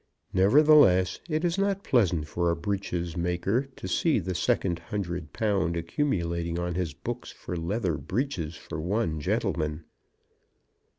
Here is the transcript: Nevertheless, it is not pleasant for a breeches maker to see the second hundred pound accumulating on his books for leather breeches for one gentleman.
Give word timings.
Nevertheless, 0.33 1.19
it 1.29 1.45
is 1.45 1.59
not 1.59 1.83
pleasant 1.83 2.27
for 2.27 2.49
a 2.49 2.55
breeches 2.55 3.15
maker 3.15 3.65
to 3.75 3.87
see 3.87 4.17
the 4.17 4.33
second 4.33 4.79
hundred 4.79 5.31
pound 5.31 5.77
accumulating 5.77 6.57
on 6.57 6.73
his 6.73 6.95
books 6.95 7.31
for 7.31 7.55
leather 7.55 7.97
breeches 7.99 8.55
for 8.55 8.81
one 8.81 9.19
gentleman. 9.21 9.83